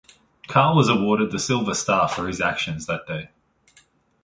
[0.47, 3.29] Carr was awarded the Silver Star for his actions that day.